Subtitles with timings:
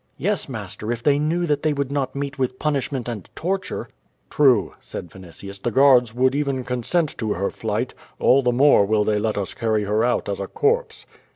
[0.17, 3.87] ',"Yes, master, if they knew that they would not meet with punishment and torture."
[4.31, 9.03] "True," said Vinitius, "the guards would even consent to her flight, all the more will
[9.03, 11.05] they let us carry her out as a corpse."